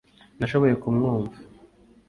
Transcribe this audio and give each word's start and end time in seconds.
nashoboye 0.39 0.73
kumwumva 0.81 1.37